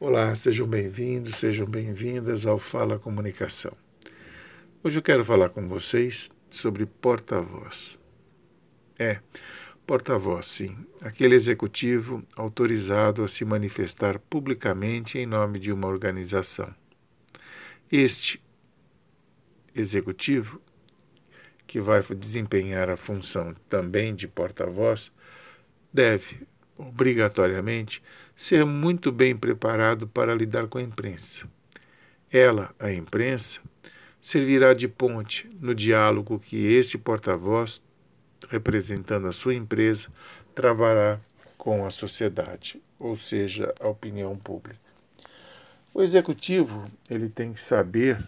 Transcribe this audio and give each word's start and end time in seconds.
Olá, 0.00 0.32
sejam 0.36 0.64
bem-vindos, 0.64 1.34
sejam 1.34 1.66
bem-vindas 1.66 2.46
ao 2.46 2.56
Fala 2.56 3.00
Comunicação. 3.00 3.76
Hoje 4.80 4.96
eu 4.96 5.02
quero 5.02 5.24
falar 5.24 5.48
com 5.48 5.66
vocês 5.66 6.30
sobre 6.48 6.86
porta-voz. 6.86 7.98
É, 8.96 9.18
porta-voz, 9.84 10.46
sim, 10.46 10.76
aquele 11.00 11.34
executivo 11.34 12.22
autorizado 12.36 13.24
a 13.24 13.28
se 13.28 13.44
manifestar 13.44 14.20
publicamente 14.20 15.18
em 15.18 15.26
nome 15.26 15.58
de 15.58 15.72
uma 15.72 15.88
organização. 15.88 16.72
Este 17.90 18.40
executivo, 19.74 20.62
que 21.66 21.80
vai 21.80 22.00
desempenhar 22.14 22.88
a 22.88 22.96
função 22.96 23.52
também 23.68 24.14
de 24.14 24.28
porta-voz, 24.28 25.10
deve, 25.92 26.46
obrigatoriamente, 26.78 28.02
ser 28.36 28.64
muito 28.64 29.10
bem 29.10 29.36
preparado 29.36 30.06
para 30.06 30.34
lidar 30.34 30.68
com 30.68 30.78
a 30.78 30.82
imprensa. 30.82 31.46
Ela, 32.30 32.72
a 32.78 32.92
imprensa, 32.92 33.60
servirá 34.22 34.72
de 34.72 34.86
ponte 34.86 35.50
no 35.60 35.74
diálogo 35.74 36.38
que 36.38 36.72
este 36.74 36.96
porta-voz, 36.96 37.82
representando 38.48 39.26
a 39.26 39.32
sua 39.32 39.54
empresa, 39.54 40.08
travará 40.54 41.20
com 41.56 41.84
a 41.84 41.90
sociedade, 41.90 42.80
ou 42.98 43.16
seja, 43.16 43.74
a 43.80 43.88
opinião 43.88 44.36
pública. 44.36 44.78
O 45.92 46.02
executivo 46.02 46.88
ele 47.10 47.28
tem 47.28 47.52
que 47.52 47.60
saber, 47.60 48.22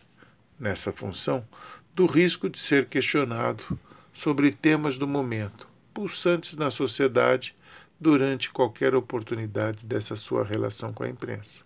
nessa 0.59 0.93
função, 0.93 1.46
do 1.95 2.07
risco 2.07 2.48
de 2.48 2.59
ser 2.59 2.87
questionado 2.87 3.79
sobre 4.12 4.51
temas 4.51 4.96
do 4.96 5.07
momento, 5.07 5.69
pulsantes 5.95 6.57
na 6.57 6.71
sociedade 6.71 7.55
durante 8.00 8.50
qualquer 8.50 8.95
oportunidade 8.95 9.84
dessa 9.84 10.16
sua 10.16 10.42
relação 10.42 10.92
com 10.92 11.04
a 11.04 11.09
imprensa. 11.09 11.62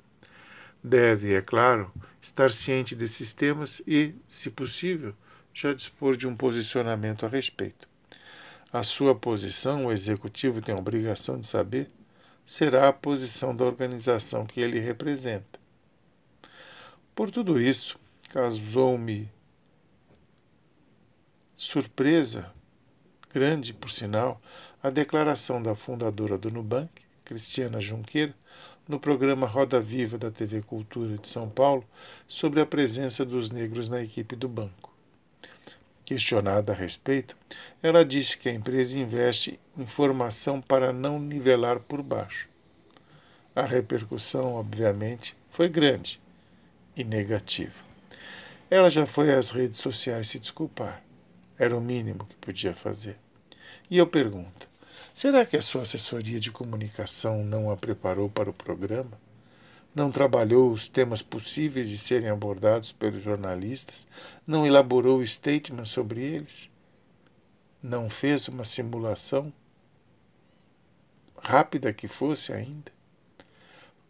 Deve, 0.82 1.32
é 1.32 1.40
claro, 1.40 1.92
estar 2.20 2.50
ciente 2.50 2.94
desses 2.94 3.32
temas 3.32 3.80
e, 3.86 4.14
se 4.26 4.50
possível, 4.50 5.14
já 5.52 5.72
dispor 5.72 6.16
de 6.16 6.26
um 6.26 6.34
posicionamento 6.34 7.24
a 7.24 7.28
respeito. 7.28 7.88
A 8.72 8.82
sua 8.82 9.14
posição, 9.14 9.86
o 9.86 9.92
executivo 9.92 10.60
tem 10.60 10.74
a 10.74 10.78
obrigação 10.78 11.38
de 11.38 11.46
saber, 11.46 11.88
será 12.44 12.88
a 12.88 12.92
posição 12.92 13.54
da 13.54 13.64
organização 13.64 14.44
que 14.44 14.60
ele 14.60 14.80
representa. 14.80 15.60
Por 17.14 17.30
tudo 17.30 17.60
isso, 17.60 17.96
causou-me 18.30 19.30
surpresa 21.56 22.52
grande, 23.34 23.74
por 23.74 23.90
sinal, 23.90 24.40
a 24.80 24.90
declaração 24.90 25.60
da 25.60 25.74
fundadora 25.74 26.38
do 26.38 26.52
Nubank, 26.52 27.02
Cristiana 27.24 27.80
Junqueira, 27.80 28.32
no 28.86 29.00
programa 29.00 29.44
Roda 29.44 29.80
Viva 29.80 30.16
da 30.16 30.30
TV 30.30 30.62
Cultura 30.62 31.18
de 31.18 31.26
São 31.26 31.48
Paulo, 31.48 31.84
sobre 32.28 32.60
a 32.60 32.66
presença 32.66 33.24
dos 33.24 33.50
negros 33.50 33.90
na 33.90 34.00
equipe 34.00 34.36
do 34.36 34.48
banco. 34.48 34.94
Questionada 36.04 36.70
a 36.70 36.76
respeito, 36.76 37.36
ela 37.82 38.04
disse 38.04 38.38
que 38.38 38.48
a 38.48 38.54
empresa 38.54 38.96
investe 38.96 39.58
em 39.76 39.84
formação 39.84 40.60
para 40.60 40.92
não 40.92 41.18
nivelar 41.18 41.80
por 41.80 42.02
baixo. 42.02 42.48
A 43.56 43.62
repercussão, 43.62 44.54
obviamente, 44.54 45.36
foi 45.48 45.68
grande 45.68 46.20
e 46.96 47.02
negativa. 47.02 47.74
Ela 48.70 48.90
já 48.90 49.04
foi 49.06 49.34
às 49.34 49.50
redes 49.50 49.80
sociais 49.80 50.28
se 50.28 50.38
desculpar. 50.38 51.02
Era 51.58 51.76
o 51.76 51.80
mínimo 51.80 52.26
que 52.26 52.36
podia 52.36 52.74
fazer. 52.74 53.23
E 53.90 53.98
eu 53.98 54.06
pergunto: 54.06 54.68
será 55.12 55.44
que 55.44 55.56
a 55.56 55.62
sua 55.62 55.82
assessoria 55.82 56.40
de 56.40 56.50
comunicação 56.50 57.44
não 57.44 57.70
a 57.70 57.76
preparou 57.76 58.28
para 58.28 58.50
o 58.50 58.54
programa? 58.54 59.18
Não 59.94 60.10
trabalhou 60.10 60.72
os 60.72 60.88
temas 60.88 61.22
possíveis 61.22 61.88
de 61.88 61.96
serem 61.96 62.28
abordados 62.28 62.90
pelos 62.90 63.22
jornalistas? 63.22 64.08
Não 64.44 64.66
elaborou 64.66 65.18
o 65.18 65.26
statement 65.26 65.84
sobre 65.84 66.20
eles? 66.20 66.68
Não 67.80 68.10
fez 68.10 68.48
uma 68.48 68.64
simulação? 68.64 69.52
Rápida 71.40 71.92
que 71.92 72.08
fosse 72.08 72.52
ainda? 72.52 72.90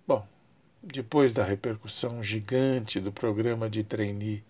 Bom, 0.07 0.27
depois 0.83 1.35
da 1.35 1.45
repercussão 1.45 2.23
gigante 2.23 2.99
do 2.99 3.13
programa 3.13 3.69
de 3.69 3.83
trainee 3.83 4.43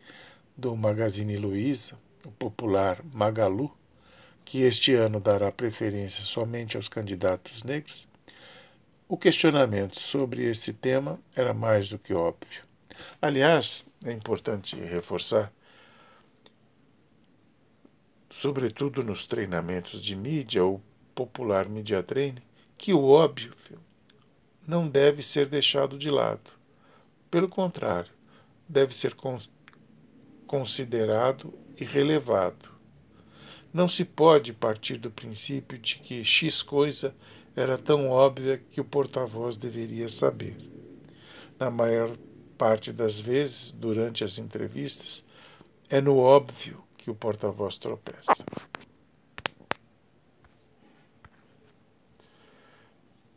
do 0.57 0.77
Magazine 0.77 1.37
Luiza, 1.37 1.99
o 2.25 2.31
popular 2.31 3.01
Magalu, 3.13 3.75
que 4.45 4.63
este 4.63 4.95
ano 4.95 5.19
dará 5.19 5.51
preferência 5.51 6.23
somente 6.23 6.77
aos 6.77 6.89
candidatos 6.89 7.63
negros, 7.63 8.07
o 9.09 9.17
questionamento 9.17 9.99
sobre 9.99 10.45
esse 10.45 10.73
tema 10.73 11.21
era 11.35 11.55
mais 11.55 11.89
do 11.89 11.99
que 11.99 12.13
óbvio. 12.13 12.63
Aliás, 13.21 13.85
é 14.05 14.13
importante 14.13 14.77
reforçar, 14.77 15.53
sobretudo 18.31 19.03
nos 19.03 19.25
treinamentos 19.25 20.03
de 20.03 20.15
mídia 20.15 20.65
ou 20.65 20.81
popular 21.15 21.69
media 21.69 22.03
training, 22.03 22.43
que 22.77 22.93
o 22.93 23.05
óbvio 23.05 23.55
não 24.67 24.89
deve 24.89 25.23
ser 25.23 25.47
deixado 25.47 25.99
de 25.99 26.11
lado. 26.11 26.51
Pelo 27.31 27.49
contrário, 27.49 28.13
deve 28.69 28.95
ser 28.95 29.15
considerado 30.47 31.53
e 31.77 31.85
relevado. 31.85 32.74
Não 33.75 33.89
se 33.89 34.05
pode 34.05 34.53
partir 34.53 34.99
do 34.99 35.11
princípio 35.11 35.77
de 35.77 35.97
que 35.97 36.23
X 36.23 36.63
coisa 36.63 37.13
era 37.57 37.77
tão 37.77 38.09
óbvia 38.09 38.57
que 38.71 38.81
o 38.81 38.85
porta-voz 38.85 39.57
deveria 39.57 40.09
saber. 40.09 40.57
Na 41.59 41.73
maior 41.73 42.17
parte 42.57 42.93
das 42.93 43.19
vezes, 43.19 43.73
durante 43.73 44.23
as 44.23 44.39
entrevistas, 44.39 45.25
é 45.91 46.01
no 46.01 46.19
óbvio 46.19 46.85
que 46.97 47.11
o 47.11 47.17
porta-voz 47.17 47.77
tropeça. 47.77 48.45